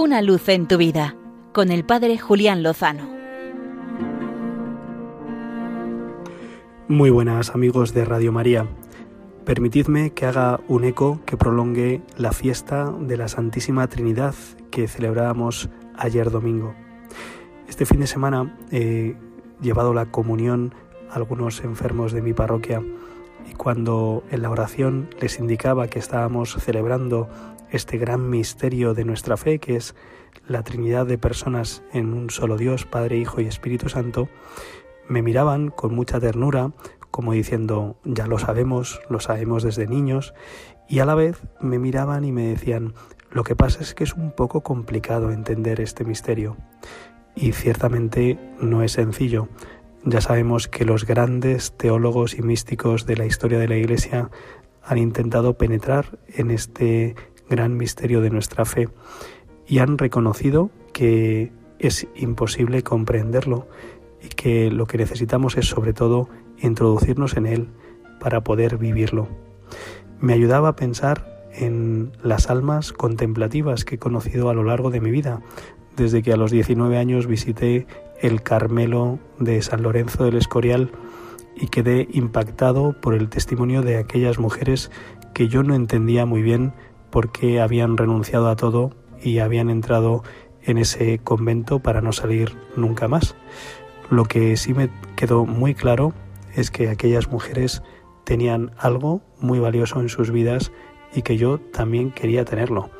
Una 0.00 0.22
luz 0.22 0.48
en 0.48 0.68
tu 0.68 0.76
vida 0.76 1.16
con 1.52 1.72
el 1.72 1.84
Padre 1.84 2.18
Julián 2.18 2.62
Lozano. 2.62 3.02
Muy 6.86 7.10
buenas 7.10 7.50
amigos 7.50 7.94
de 7.94 8.04
Radio 8.04 8.30
María. 8.30 8.68
Permitidme 9.44 10.10
que 10.10 10.26
haga 10.26 10.60
un 10.68 10.84
eco 10.84 11.20
que 11.26 11.36
prolongue 11.36 12.00
la 12.16 12.30
fiesta 12.30 12.94
de 13.00 13.16
la 13.16 13.26
Santísima 13.26 13.88
Trinidad 13.88 14.36
que 14.70 14.86
celebrábamos 14.86 15.68
ayer 15.96 16.30
domingo. 16.30 16.76
Este 17.68 17.84
fin 17.84 17.98
de 17.98 18.06
semana 18.06 18.56
he 18.70 19.16
llevado 19.60 19.94
la 19.94 20.12
comunión 20.12 20.76
a 21.10 21.16
algunos 21.16 21.64
enfermos 21.64 22.12
de 22.12 22.22
mi 22.22 22.34
parroquia 22.34 22.84
y 23.46 23.54
cuando 23.54 24.24
en 24.30 24.42
la 24.42 24.50
oración 24.50 25.10
les 25.20 25.38
indicaba 25.38 25.88
que 25.88 25.98
estábamos 25.98 26.56
celebrando 26.60 27.28
este 27.70 27.98
gran 27.98 28.30
misterio 28.30 28.94
de 28.94 29.04
nuestra 29.04 29.36
fe, 29.36 29.58
que 29.58 29.76
es 29.76 29.94
la 30.46 30.62
Trinidad 30.62 31.06
de 31.06 31.18
personas 31.18 31.82
en 31.92 32.12
un 32.14 32.30
solo 32.30 32.56
Dios, 32.56 32.86
Padre, 32.86 33.18
Hijo 33.18 33.40
y 33.40 33.46
Espíritu 33.46 33.88
Santo, 33.88 34.28
me 35.08 35.22
miraban 35.22 35.70
con 35.70 35.94
mucha 35.94 36.20
ternura, 36.20 36.72
como 37.10 37.32
diciendo, 37.32 37.96
ya 38.04 38.26
lo 38.26 38.38
sabemos, 38.38 39.00
lo 39.08 39.20
sabemos 39.20 39.62
desde 39.62 39.86
niños, 39.86 40.34
y 40.88 41.00
a 41.00 41.04
la 41.04 41.14
vez 41.14 41.42
me 41.60 41.78
miraban 41.78 42.24
y 42.24 42.32
me 42.32 42.46
decían, 42.48 42.94
lo 43.30 43.44
que 43.44 43.54
pasa 43.54 43.82
es 43.82 43.94
que 43.94 44.04
es 44.04 44.14
un 44.14 44.32
poco 44.32 44.62
complicado 44.62 45.32
entender 45.32 45.80
este 45.80 46.04
misterio. 46.04 46.56
Y 47.34 47.52
ciertamente 47.52 48.38
no 48.60 48.82
es 48.82 48.92
sencillo. 48.92 49.48
Ya 50.04 50.20
sabemos 50.20 50.68
que 50.68 50.84
los 50.84 51.04
grandes 51.04 51.72
teólogos 51.76 52.38
y 52.38 52.42
místicos 52.42 53.04
de 53.04 53.16
la 53.16 53.26
historia 53.26 53.58
de 53.58 53.68
la 53.68 53.76
Iglesia 53.76 54.30
han 54.82 54.98
intentado 54.98 55.58
penetrar 55.58 56.18
en 56.28 56.50
este 56.50 57.14
gran 57.48 57.76
misterio 57.76 58.20
de 58.20 58.30
nuestra 58.30 58.64
fe 58.64 58.88
y 59.66 59.80
han 59.80 59.98
reconocido 59.98 60.70
que 60.92 61.52
es 61.78 62.06
imposible 62.14 62.82
comprenderlo 62.82 63.68
y 64.22 64.28
que 64.28 64.70
lo 64.70 64.86
que 64.86 64.98
necesitamos 64.98 65.56
es 65.56 65.66
sobre 65.66 65.92
todo 65.92 66.28
introducirnos 66.58 67.36
en 67.36 67.46
él 67.46 67.68
para 68.18 68.42
poder 68.42 68.78
vivirlo. 68.78 69.28
Me 70.20 70.32
ayudaba 70.32 70.70
a 70.70 70.76
pensar 70.76 71.37
en 71.58 72.12
las 72.22 72.50
almas 72.50 72.92
contemplativas 72.92 73.84
que 73.84 73.96
he 73.96 73.98
conocido 73.98 74.48
a 74.48 74.54
lo 74.54 74.64
largo 74.64 74.90
de 74.90 75.00
mi 75.00 75.10
vida, 75.10 75.40
desde 75.96 76.22
que 76.22 76.32
a 76.32 76.36
los 76.36 76.50
19 76.50 76.96
años 76.96 77.26
visité 77.26 77.86
el 78.20 78.42
Carmelo 78.42 79.18
de 79.38 79.60
San 79.62 79.82
Lorenzo 79.82 80.24
del 80.24 80.36
Escorial 80.36 80.90
y 81.56 81.68
quedé 81.68 82.08
impactado 82.12 82.94
por 83.00 83.14
el 83.14 83.28
testimonio 83.28 83.82
de 83.82 83.96
aquellas 83.96 84.38
mujeres 84.38 84.90
que 85.34 85.48
yo 85.48 85.62
no 85.62 85.74
entendía 85.74 86.24
muy 86.24 86.42
bien 86.42 86.72
por 87.10 87.32
qué 87.32 87.60
habían 87.60 87.96
renunciado 87.96 88.48
a 88.48 88.56
todo 88.56 88.92
y 89.22 89.38
habían 89.38 89.70
entrado 89.70 90.22
en 90.62 90.78
ese 90.78 91.18
convento 91.18 91.80
para 91.80 92.00
no 92.00 92.12
salir 92.12 92.56
nunca 92.76 93.08
más. 93.08 93.34
Lo 94.10 94.24
que 94.24 94.56
sí 94.56 94.74
me 94.74 94.90
quedó 95.16 95.46
muy 95.46 95.74
claro 95.74 96.12
es 96.54 96.70
que 96.70 96.88
aquellas 96.88 97.28
mujeres 97.28 97.82
tenían 98.24 98.72
algo 98.78 99.22
muy 99.40 99.58
valioso 99.58 100.00
en 100.00 100.08
sus 100.08 100.30
vidas 100.30 100.70
y 101.14 101.22
que 101.22 101.36
yo 101.36 101.58
también 101.58 102.10
quería 102.10 102.44
tenerlo. 102.44 102.90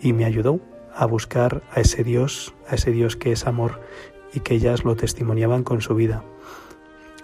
Y 0.00 0.12
me 0.12 0.24
ayudó 0.24 0.60
a 0.94 1.06
buscar 1.06 1.62
a 1.72 1.80
ese 1.80 2.04
Dios, 2.04 2.54
a 2.68 2.74
ese 2.74 2.90
Dios 2.90 3.16
que 3.16 3.32
es 3.32 3.46
amor 3.46 3.80
y 4.32 4.40
que 4.40 4.54
ellas 4.54 4.84
lo 4.84 4.96
testimoniaban 4.96 5.62
con 5.62 5.80
su 5.80 5.94
vida. 5.94 6.22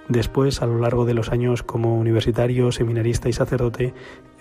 Después, 0.08 0.62
a 0.62 0.66
lo 0.66 0.78
largo 0.78 1.04
de 1.04 1.14
los 1.14 1.30
años 1.30 1.62
como 1.62 1.98
universitario, 1.98 2.72
seminarista 2.72 3.28
y 3.28 3.32
sacerdote, 3.32 3.94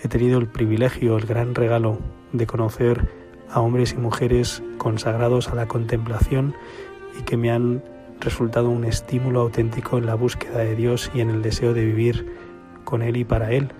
he 0.04 0.08
tenido 0.08 0.40
el 0.40 0.48
privilegio, 0.48 1.18
el 1.18 1.26
gran 1.26 1.54
regalo 1.54 2.00
de 2.34 2.48
conocer 2.48 3.08
a 3.50 3.60
hombres 3.60 3.94
y 3.94 3.98
mujeres 3.98 4.64
consagrados 4.78 5.50
a 5.50 5.56
la 5.56 5.68
contemplación 5.68 6.56
y 7.20 7.24
que 7.24 7.38
me 7.38 7.52
han 7.52 7.84
resultado 8.20 8.70
un 8.70 8.86
estímulo 8.86 9.42
auténtico 9.42 9.98
en 9.98 10.06
la 10.06 10.16
búsqueda 10.16 10.60
de 10.60 10.76
Dios 10.76 11.12
y 11.14 11.22
en 11.22 11.30
el 11.30 11.42
deseo 11.42 11.74
de 11.74 11.86
vivir 11.86 12.36
con 12.84 13.02
Él 13.02 13.18
y 13.18 13.24
para 13.24 13.52
Él. 13.52 13.72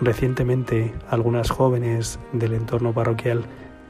Recientemente 0.00 0.92
algunas 1.08 1.50
jóvenes 1.50 2.18
del 2.32 2.52
entorno 2.52 2.92
parroquial 2.92 3.44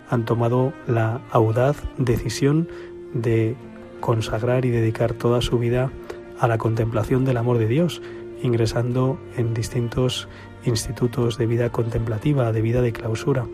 han 0.09 0.25
tomado 0.25 0.73
la 0.87 1.21
audaz 1.31 1.83
decisión 1.99 2.69
de 3.13 3.57
consagrar 4.01 4.65
y 4.65 4.71
dedicar 4.71 5.15
toda 5.15 5.41
su 5.41 5.59
vida 5.59 5.91
a 6.39 6.47
la 6.47 6.59
contemplación 6.59 7.25
del 7.25 7.39
amor 7.39 7.59
de 7.59 7.67
Dios, 7.67 8.03
ingresando 8.43 9.19
en 9.37 9.55
distintos 9.55 10.29
institutos 10.65 11.39
de 11.39 11.47
vida 11.47 11.71
contemplativa, 11.71 12.53
de 12.53 12.63
vida 12.63 12.83
de 12.83 12.93
clausura. 12.93 13.47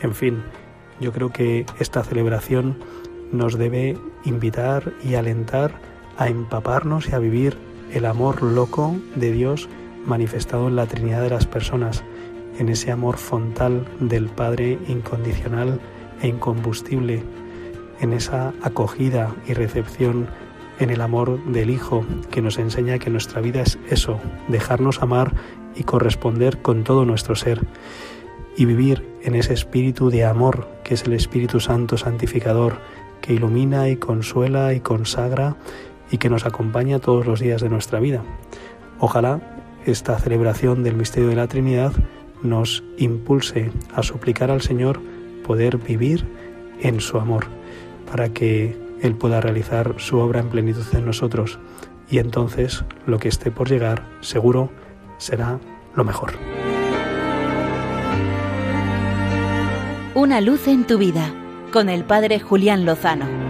En 0.00 0.14
fin, 0.14 0.42
yo 1.00 1.12
creo 1.12 1.30
que 1.30 1.66
esta 1.78 2.04
celebración 2.04 2.78
nos 3.32 3.58
debe 3.58 3.96
invitar 4.24 4.92
y 5.02 5.14
alentar 5.14 5.72
a 6.18 6.28
empaparnos 6.28 7.08
y 7.08 7.14
a 7.14 7.18
vivir 7.18 7.56
el 7.92 8.04
amor 8.04 8.42
loco 8.42 8.96
de 9.16 9.32
Dios 9.32 9.68
manifestado 10.06 10.68
en 10.68 10.76
la 10.76 10.86
Trinidad 10.86 11.22
de 11.22 11.30
las 11.30 11.46
personas, 11.46 12.04
en 12.58 12.68
ese 12.68 12.90
amor 12.90 13.16
fontal 13.16 13.86
del 14.00 14.28
Padre 14.28 14.78
incondicional 14.88 15.80
e 16.22 16.28
incombustible, 16.28 17.22
en 18.00 18.12
esa 18.12 18.52
acogida 18.62 19.34
y 19.46 19.54
recepción 19.54 20.28
en 20.78 20.90
el 20.90 21.02
amor 21.02 21.42
del 21.44 21.70
Hijo 21.70 22.04
que 22.30 22.42
nos 22.42 22.58
enseña 22.58 22.98
que 22.98 23.10
nuestra 23.10 23.40
vida 23.40 23.62
es 23.62 23.78
eso, 23.90 24.18
dejarnos 24.48 25.02
amar 25.02 25.34
y 25.76 25.84
corresponder 25.84 26.62
con 26.62 26.84
todo 26.84 27.04
nuestro 27.04 27.36
ser 27.36 27.60
y 28.56 28.64
vivir 28.64 29.06
en 29.22 29.34
ese 29.34 29.52
espíritu 29.52 30.10
de 30.10 30.24
amor 30.24 30.68
que 30.82 30.94
es 30.94 31.04
el 31.04 31.12
Espíritu 31.12 31.60
Santo 31.60 31.96
santificador 31.96 32.78
que 33.20 33.34
ilumina 33.34 33.88
y 33.88 33.96
consuela 33.96 34.72
y 34.72 34.80
consagra 34.80 35.56
y 36.10 36.18
que 36.18 36.30
nos 36.30 36.46
acompaña 36.46 36.98
todos 36.98 37.26
los 37.26 37.40
días 37.40 37.60
de 37.60 37.68
nuestra 37.68 38.00
vida. 38.00 38.22
Ojalá 38.98 39.59
esta 39.86 40.18
celebración 40.18 40.82
del 40.82 40.96
misterio 40.96 41.28
de 41.28 41.36
la 41.36 41.48
Trinidad 41.48 41.92
nos 42.42 42.82
impulse 42.96 43.70
a 43.94 44.02
suplicar 44.02 44.50
al 44.50 44.62
Señor 44.62 45.00
poder 45.46 45.78
vivir 45.78 46.26
en 46.80 47.00
su 47.00 47.18
amor, 47.18 47.46
para 48.10 48.30
que 48.30 48.76
Él 49.02 49.14
pueda 49.14 49.40
realizar 49.40 49.94
su 49.98 50.18
obra 50.18 50.40
en 50.40 50.48
plenitud 50.48 50.86
en 50.92 51.06
nosotros 51.06 51.58
y 52.10 52.18
entonces 52.18 52.84
lo 53.06 53.18
que 53.18 53.28
esté 53.28 53.50
por 53.50 53.68
llegar 53.68 54.04
seguro 54.20 54.70
será 55.18 55.60
lo 55.94 56.04
mejor. 56.04 56.32
Una 60.14 60.40
luz 60.40 60.66
en 60.66 60.86
tu 60.86 60.98
vida 60.98 61.32
con 61.72 61.88
el 61.88 62.04
Padre 62.04 62.40
Julián 62.40 62.84
Lozano. 62.84 63.49